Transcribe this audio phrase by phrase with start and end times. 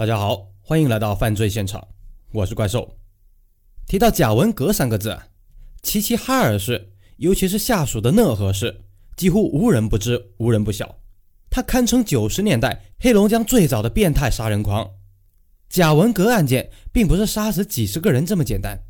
[0.00, 1.86] 大家好，欢迎来到犯罪现场，
[2.32, 2.96] 我是怪兽。
[3.86, 5.14] 提到贾文革三个字，
[5.82, 8.80] 齐齐哈尔市，尤其是下属的讷河市，
[9.14, 10.96] 几乎无人不知，无人不晓。
[11.50, 14.90] 他堪称九十年代黑龙江最早的变态杀人狂。
[15.68, 18.82] 贾文革案件并不是杀死几十个人这么简单，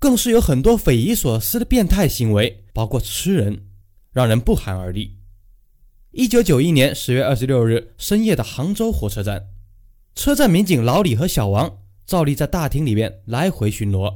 [0.00, 3.68] 更是有很多匪夷所思的变态行为，包括吃人，
[4.10, 5.16] 让人不寒而栗。
[6.10, 9.50] 一九九一年十月二十六日深夜的杭州火车站。
[10.18, 14.12] 车站民警老李和小王照例在大厅里面来回巡逻。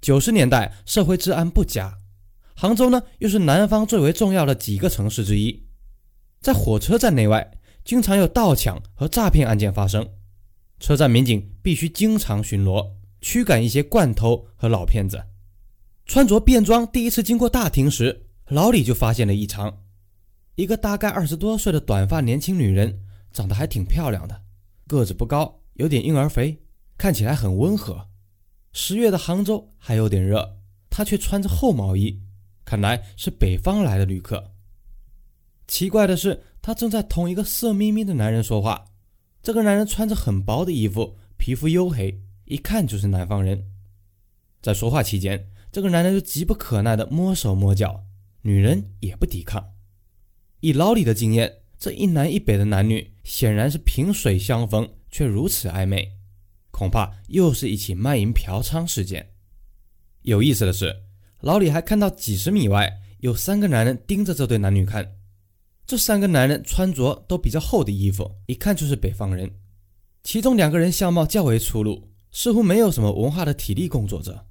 [0.00, 1.98] 九十年代社会治安不佳，
[2.54, 5.66] 杭州呢又是南方最为重要的几个城市之一，
[6.40, 7.50] 在火车站内外
[7.84, 10.08] 经常有盗抢和诈骗案件发生，
[10.78, 15.20] 车站民警必须经常巡逻，驱赶一些惯偷和老骗子。
[16.06, 19.78] 穿着便装第一次经过大厅时，老李就发现了异常，
[20.54, 23.00] 一个大概二十多岁的短发年轻女人，
[23.32, 24.42] 长得还挺漂亮的。
[24.88, 26.58] 个子不高，有点婴儿肥，
[26.96, 28.08] 看起来很温和。
[28.72, 30.56] 十月的杭州还有点热，
[30.88, 32.18] 他却穿着厚毛衣，
[32.64, 34.52] 看来是北方来的旅客。
[35.68, 38.86] 奇怪的是，他正在同一个色眯眯的男人说话。
[39.42, 43.70] 这个男人穿着很薄的衣服，皮肤黝黑，一看就是南方人。
[44.62, 48.04] 在说话期间，这个男人就急不可耐地摸手摸脚，
[48.40, 49.74] 女人也不抵抗。
[50.60, 51.58] 以老李的经验。
[51.80, 56.10] 这一南一北的男女显然是萍水相逢，却如此暧昧，
[56.70, 59.34] 恐怕又是一起卖淫嫖娼事件。
[60.22, 60.96] 有意思的是，
[61.42, 62.90] 老李还看到几十米外
[63.20, 65.14] 有三个男人盯着这对男女看。
[65.86, 69.54] 这三个男人穿着都比较厚的衣服，一看就是北方人。
[70.22, 74.46] 其中两个人相貌较为粗鲁，似乎没有什么文化的体力工作者。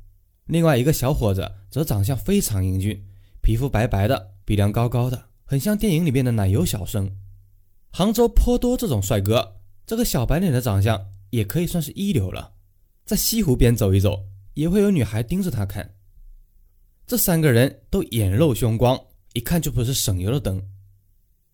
[0.45, 3.03] 另外一个小伙子则长相非常英俊，
[3.42, 5.30] 皮肤白白的，鼻梁高高的。
[5.45, 7.11] 很像电影里面的奶油小生，
[7.92, 9.56] 杭州颇多这种帅哥。
[9.86, 12.54] 这个小白脸的长相也可以算是一流了。
[13.06, 15.96] 在西湖边走一走，也会有女孩盯着他看。
[17.06, 19.00] 这三个人都眼露凶光，
[19.34, 20.61] 一看就不是省油的灯。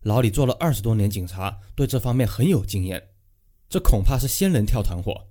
[0.01, 3.09] 老李做了二十多年警察，对这方面很有经验。
[3.69, 5.27] 这恐怕是仙人跳团伙，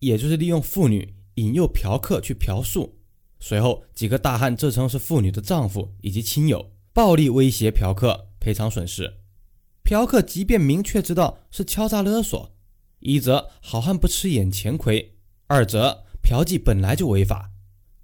[0.00, 2.98] 也就是利用妇女引诱嫖客去嫖宿，
[3.38, 6.72] 随后几个大汉自称是妇女的丈夫以及亲友。
[6.92, 9.19] 暴力威胁嫖客赔偿损失，
[9.90, 12.52] 嫖客即便明确知道是敲诈勒索，
[13.00, 15.16] 一则好汉不吃眼前亏，
[15.48, 17.50] 二则嫖妓本来就违法，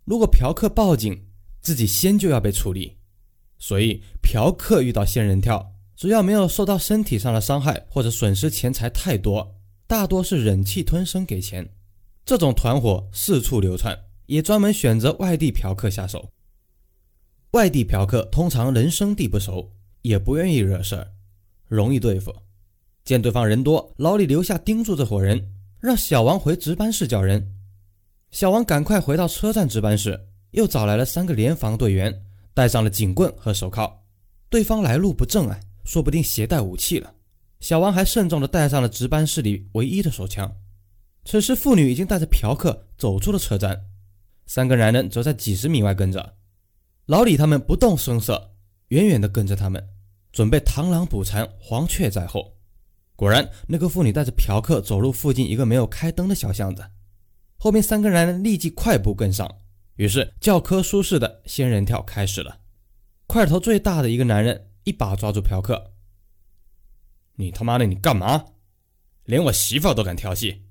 [0.05, 1.29] 如果嫖客报警，
[1.61, 2.97] 自己先就要被处理。
[3.61, 9.55] 所以嫖客遇到仙人跳，只要没有受到身体上的伤害或者损失钱财太多，
[9.87, 11.73] 大多是忍气吞声给钱。
[12.25, 13.97] 这种团伙四处流窜，
[14.27, 16.33] 也专门选择外地嫖客下手。
[17.53, 19.71] 外地嫖客通常人生地不熟，
[20.03, 21.13] 也不愿意惹事儿，
[21.69, 22.35] 容易对付。
[23.05, 27.55] 见对方人多，老李留下盯住这伙人，让小王回值班室叫人。
[28.31, 32.23] 小王赶快回到车站值班室，又找来了三个联防队员，
[32.53, 34.05] 带上了警棍和手铐。
[34.51, 37.15] 对方来路不正啊，说不定携带武器了。
[37.61, 40.53] 小王还慎重地带上了值班室里唯一的手枪。
[41.25, 43.85] 此时，妇女已经带着嫖客走出了车站，
[44.47, 46.35] 三个男人则在几十米外跟着。
[47.07, 48.53] 老李他们不动声色，
[48.89, 49.89] 远远地跟着他们，
[50.37, 52.59] 准备螳螂捕蝉，黄雀在后。
[53.17, 56.91] 果然，那个妇女带着嫖客走入附近一个没有开灯的小巷子，
[57.57, 59.51] 后面三个男人立即快步跟上。
[59.95, 62.61] 于是，教科书式的仙人跳开始了。
[63.27, 65.95] 块头最大的一个男人一把抓住嫖客
[67.37, 68.45] ：“你他妈的，你干嘛？
[69.25, 70.67] 连我媳妇都敢调戏？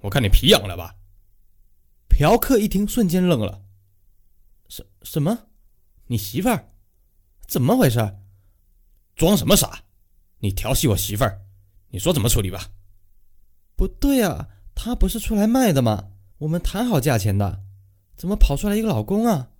[0.00, 0.96] 我看你皮痒了吧？”
[2.10, 3.62] 嫖客一听，瞬间愣了
[4.68, 5.46] ：“什什么？”
[6.10, 6.72] 你媳妇儿
[7.46, 8.16] 怎么回事？
[9.14, 9.84] 装什么傻？
[10.38, 11.40] 你调戏我媳妇儿，
[11.88, 12.70] 你说怎么处理吧？
[13.76, 16.10] 不对啊，她不是出来卖的吗？
[16.38, 17.62] 我们谈好价钱的，
[18.16, 19.50] 怎么跑出来一个老公啊？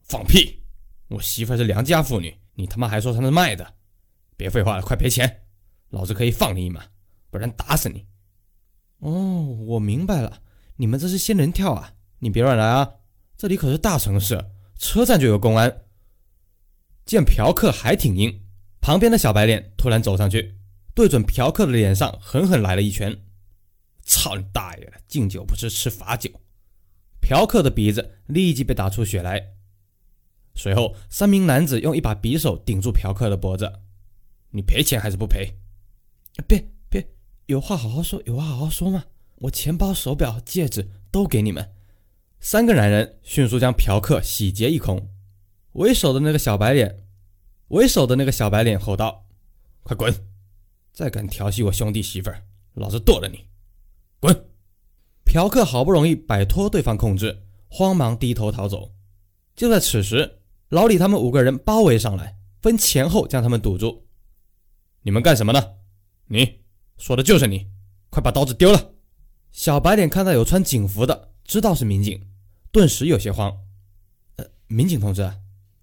[0.00, 0.62] 放屁！
[1.08, 3.74] 我媳妇儿是良家妇女，你他妈还说她是卖的？
[4.36, 5.42] 别废话了，快赔钱，
[5.90, 6.84] 老子可以放你一马，
[7.30, 8.06] 不然打死你！
[8.98, 10.40] 哦，我明白了，
[10.76, 11.94] 你们这是仙人跳啊！
[12.20, 12.88] 你别乱来啊，
[13.36, 14.52] 这里可是大城市。
[14.78, 15.84] 车站就有公安，
[17.04, 18.41] 见嫖客还挺硬，
[18.82, 20.56] 旁边的小白脸突然走上去，
[20.92, 23.16] 对准嫖客的脸上狠狠来了一拳。
[24.02, 24.94] 操你大爷的！
[25.06, 26.28] 敬酒不吃吃罚酒，
[27.20, 29.52] 嫖客的鼻子立即被打出血来。
[30.56, 33.72] 随后，三名男子用一把匕首顶住嫖客的脖子
[34.50, 35.54] ：“你赔钱还是不赔
[36.48, 37.06] ？”“别别，
[37.46, 39.04] 有话好好说，有话好好说嘛！
[39.36, 41.72] 我钱包、手表、戒指都给你们。”
[42.40, 45.08] 三个男人迅速将嫖客洗劫一空，
[45.74, 47.01] 为首的那个小白脸，
[47.72, 49.26] 为首的那个小白脸吼道
[49.82, 50.14] ：“快滚！
[50.92, 52.42] 再敢调戏我兄弟媳妇儿，
[52.74, 53.46] 老子剁了你！
[54.20, 54.44] 滚！
[55.24, 58.92] 嫖客好不容易摆脱对方控制，慌忙低头逃走。
[59.56, 64.06] 就在此时，老李他们五个人包围上来，分前后将他们堵住。
[65.00, 65.76] 你们干什么呢？
[66.26, 66.60] 你
[66.98, 67.66] 说的就是你，
[68.10, 68.92] 快把刀子丢了！
[69.50, 72.22] 小白脸看到有穿警服的，知道是民警，
[72.70, 73.50] 顿时有些慌。
[74.36, 75.22] 呃，民警同志，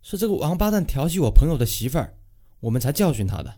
[0.01, 2.17] 是这个王八蛋调戏我朋友的媳妇儿，
[2.59, 3.53] 我们才教训他的，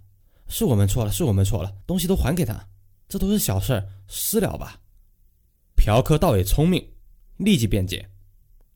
[0.48, 2.68] 是我们错了，是我们错了，东西都还给他，
[3.08, 4.80] 这都是小事儿，私了吧。
[5.76, 6.86] 嫖客倒也聪明，
[7.38, 8.10] 立即辩解：“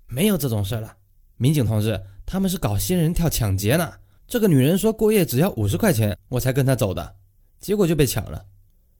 [0.08, 0.98] 没有这种事了，
[1.38, 3.94] 民警同志，他们是搞仙人跳抢劫呢。
[4.28, 7.16] 这个女人说过夜只要五十块钱，我才跟她走的，
[7.60, 8.46] 结果就被抢了。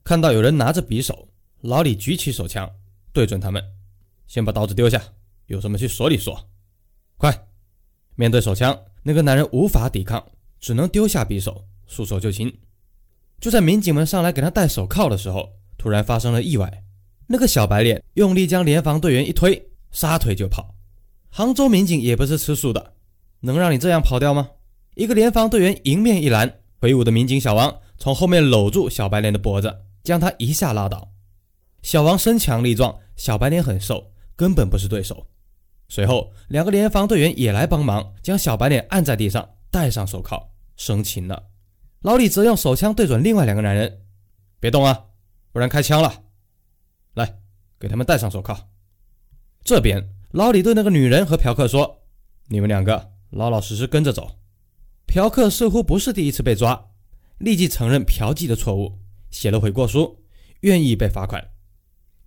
[0.04, 1.28] 看到有人拿着匕首。”
[1.62, 2.70] 老李举起手枪，
[3.12, 3.64] 对准他们
[4.28, 5.02] ：“先把刀子丢下，
[5.48, 6.48] 有什么去所里说。！”
[8.18, 10.26] 面对手枪，那个男人无法抵抗，
[10.60, 12.52] 只能丢下匕首，束手就擒。
[13.40, 16.84] 就在民警们上来给他戴手铐的时候，突然发生了意外。
[17.28, 20.74] 那个小白脸用力将联防队员一推，撒腿就跑。
[21.30, 22.94] 杭州民警也不是吃素的，
[23.42, 24.50] 能让你这样跑掉吗？
[24.96, 31.12] 一个联防队员迎面一拦，魁梧的民警小王从后面搂住小白脸的脖子，将他一下拉倒。
[31.82, 35.28] 小王身强力壮，小白脸很瘦，根本不是对手。
[35.88, 41.48] 随后，两个联防队员也来帮忙，将小白脸按在地上，戴上手铐，生擒了。
[42.02, 44.02] 老李则用手枪对准另外两个男人
[44.60, 45.06] ：“别动啊，
[45.52, 46.24] 不然开枪了！
[47.14, 47.40] 来，
[47.80, 48.70] 给他们戴上手铐。”
[49.64, 52.04] 这边，老李对那个女人和嫖客说
[52.50, 54.40] ：“你们两个老老实实跟着走。”
[55.08, 56.90] 嫖客似乎不是第一次被抓，
[57.38, 59.00] 立即承认嫖妓的错误，
[59.30, 60.24] 写了悔过书，
[60.62, 61.52] 愿意被罚款。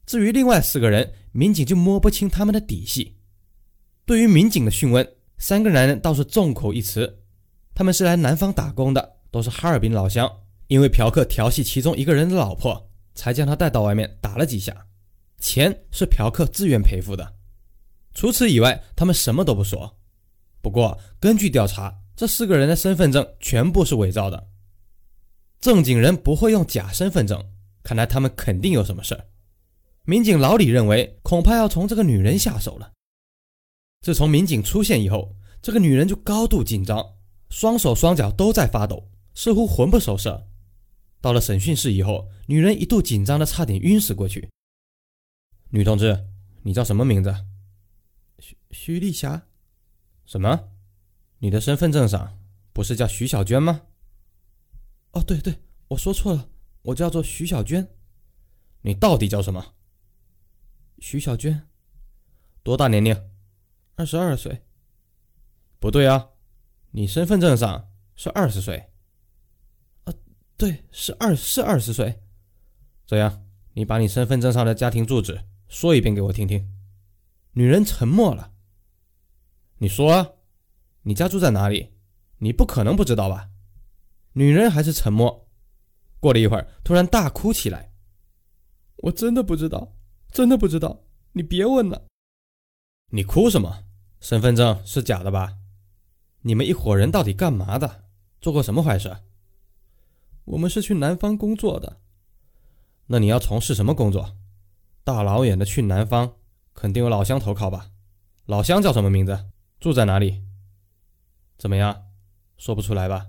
[0.06, 3.17] 至于另外四个人，民警就摸不清他们的底细。
[4.08, 5.06] 对于民警的讯问，
[5.36, 7.18] 三个男人倒是众口一词，
[7.74, 10.26] 他们是来南方打工的，都是哈尔滨老乡。
[10.68, 14.74] 因为嫖客调戏其中一个人的老婆，才将他带到外面打了几下，
[15.40, 17.34] 钱是嫖客自愿赔付的。
[18.14, 19.98] 除此以外，他们什么都不说。
[20.62, 24.48] 不过根据调查，这四个人的身份证全部是伪造的，
[25.60, 27.44] 正经人不会用假身份证，
[27.82, 29.26] 看来他们肯定有什么事儿。
[30.06, 32.90] 民警老李认为，恐怕要从这个女人下手了。
[34.00, 37.16] 自从民警出现以后，这个女人就高度紧张，
[37.50, 40.46] 双手双脚都在发抖，似乎魂不守舍。
[41.20, 44.48] 到了审讯室以后，女人一度紧张的差点晕死过去。
[45.70, 46.26] 女同志，
[46.62, 47.34] 你叫什么名字？
[48.38, 49.46] 徐徐丽霞。
[50.26, 50.70] 什么？
[51.40, 52.38] 你的身份证上
[52.72, 53.82] 不是叫徐小娟吗？
[55.12, 55.54] 哦，对对，
[55.88, 56.48] 我说错了，
[56.82, 57.88] 我叫做徐小娟。
[58.82, 59.74] 你到底叫什么？
[61.00, 61.66] 徐小娟，
[62.62, 63.14] 多大年龄？
[63.98, 64.62] 二十二岁。
[65.80, 66.28] 不对啊，
[66.92, 68.92] 你身份证上是二十岁。
[70.04, 70.14] 啊，
[70.56, 72.22] 对，是二是二十岁。
[73.06, 76.72] 这样，你把你身份证上的家庭住址说一遍给我听听。
[77.54, 78.52] 女人沉默了。
[79.78, 80.30] 你说啊，
[81.02, 81.92] 你家住在哪里？
[82.38, 83.50] 你不可能不知道吧？
[84.34, 85.48] 女人还是沉默。
[86.20, 87.92] 过了一会儿，突然大哭起来。
[88.98, 89.96] 我真的不知道。
[90.30, 91.02] 真的不知道，
[91.32, 92.06] 你别问了。
[93.10, 93.86] 你哭什么？
[94.20, 95.56] 身份证是假的吧？
[96.42, 98.04] 你们一伙人到底干嘛的？
[98.40, 99.16] 做过什么坏事？
[100.44, 101.98] 我们是去南方工作的。
[103.06, 104.36] 那你要从事什么工作？
[105.04, 106.34] 大老远的去南方，
[106.74, 107.90] 肯定有老乡投靠吧？
[108.46, 109.46] 老乡叫什么名字？
[109.80, 110.42] 住在哪里？
[111.56, 112.06] 怎么样？
[112.56, 113.26] 说不出来吧？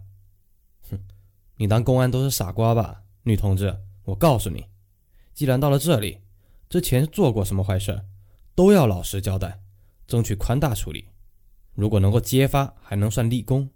[0.89, 0.99] 哼，
[1.57, 3.03] 你当公安都是傻瓜吧？
[3.23, 4.65] 女同志，我告诉你，
[5.33, 6.21] 既然到了这里。
[6.69, 8.05] 之前做过什么坏事，
[8.53, 9.59] 都要老实交代，
[10.09, 11.07] 争取宽大处理。
[11.75, 13.69] 如果能够揭发，还能算立功。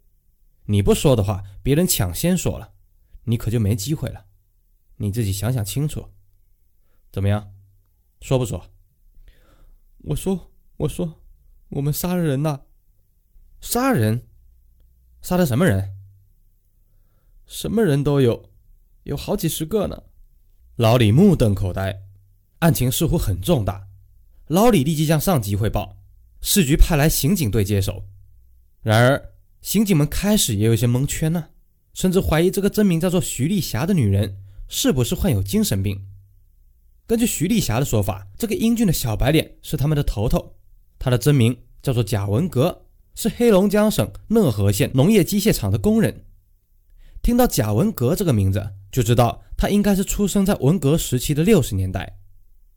[0.65, 2.73] 你不说的话，别人抢先说了，
[3.25, 4.25] 你可就没机会了。
[4.97, 6.09] 你自己想想清楚。
[7.11, 7.53] 怎么样？
[8.19, 8.65] 说不说？
[9.99, 11.21] 我说，我说，
[11.69, 12.61] 我们杀了人呐！
[13.61, 14.27] 杀人？
[15.21, 15.95] 杀的什么人？
[17.45, 18.49] 什么人都有，
[19.03, 20.03] 有好几十个呢。
[20.75, 22.01] 老李目瞪口呆。
[22.59, 23.87] 案情似乎很重大，
[24.47, 25.97] 老李立即向上级汇报，
[26.45, 28.03] 市局派来刑警队接手。
[28.81, 29.31] 然而，
[29.61, 31.45] 刑警们开始也有些蒙圈呢，
[31.93, 36.05] 甚至怀疑这个真名叫做徐丽霞的女人是不是患有精神病。
[37.07, 40.57] 根据徐丽霞的说法，这个英俊的小白脸是他们的头头，
[40.99, 46.25] 他的真名叫做贾文革，是黑龙江省讷河县农业机械厂的工人。
[47.21, 52.19] 听到贾文革这个名字，就知道他应该是出生在文革时期的六十年代。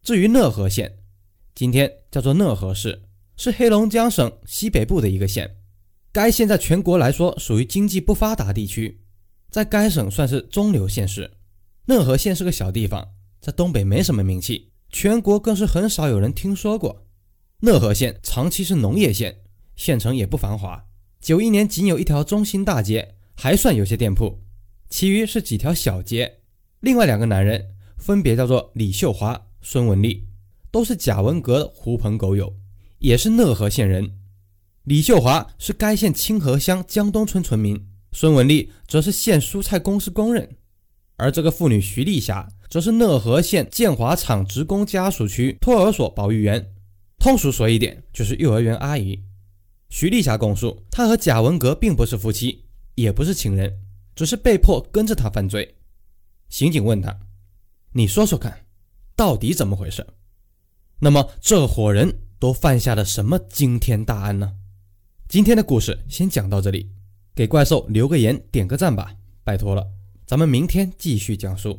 [0.05, 0.99] 至于讷河县，
[1.53, 3.03] 今天叫做讷河市，
[3.37, 5.57] 是黑龙江省西北部的一个县。
[6.13, 9.03] 该县在全国来说属于经济不发达地区，
[9.51, 11.33] 在该省算是中流县市。
[11.85, 17.07] 讷河县是个小地方，在东北没什么名气，全国更是很少有人听说过。
[17.61, 19.43] 讷河县长期是农业县，
[19.77, 20.87] 县城也不繁华。
[21.21, 24.41] 九一年仅有一条中心大街，还算有些店铺，
[24.89, 26.41] 其余是几条小街。
[26.81, 30.27] 另外两个男人分别叫做李秀华、孙文丽，
[30.71, 32.55] 都是贾文革的狐朋狗友，
[33.07, 34.19] 也是讷河县人。
[34.83, 40.57] 李秀华是该县清河乡江东村村民，孙文丽则是县蔬菜公司工人，
[41.15, 46.75] 而这个妇女徐丽霞则是讷河县建华厂职工家属区托儿所保育员，
[47.17, 49.23] 通俗说一点就是幼儿园阿姨。
[49.89, 52.65] 徐丽霞供述，她和贾文革并不是夫妻，
[52.97, 53.73] 也不是情人，
[54.17, 55.77] 只是被迫跟着他犯罪。
[56.49, 57.17] 刑警问他
[57.95, 58.67] ：“你说说看，
[59.15, 60.05] 到底怎么回事？
[60.99, 64.53] 那么这伙人都犯下了什么惊天大案呢？”
[65.29, 66.91] 今天的故事先讲到这里，
[67.35, 69.87] 给怪兽留个言，点个赞吧，拜托了。
[70.25, 71.79] 咱们明天继续讲述。